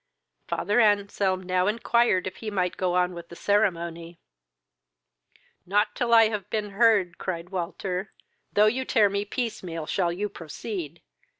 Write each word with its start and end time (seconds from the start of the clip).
Father 0.47 0.79
Anselm 0.79 1.43
now 1.43 1.67
inquired 1.67 2.25
if 2.25 2.37
he 2.37 2.49
might 2.49 2.75
go 2.75 2.95
on 2.95 3.13
with 3.13 3.29
the 3.29 3.35
ceremony. 3.35 4.17
"Not 5.63 5.93
till 5.93 6.11
I 6.11 6.29
have 6.29 6.49
been 6.49 6.71
heard, 6.71 7.19
(cried 7.19 7.51
Walter,) 7.51 8.11
though 8.51 8.65
you 8.65 8.83
tear 8.83 9.09
me 9.11 9.25
piece 9.25 9.61
meal, 9.61 9.85
shall 9.85 10.11
you 10.11 10.27
proceed!" 10.27 11.03